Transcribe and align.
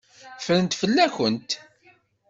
Ffrent 0.39 0.71
fell-akent. 0.79 1.49